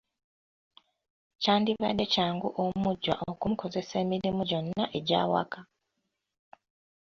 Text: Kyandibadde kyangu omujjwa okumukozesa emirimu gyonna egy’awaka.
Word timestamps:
Kyandibadde 1.41 2.03
kyangu 2.13 2.47
omujjwa 2.63 3.15
okumukozesa 3.31 3.95
emirimu 4.03 4.41
gyonna 4.49 4.83
egy’awaka. 4.97 5.59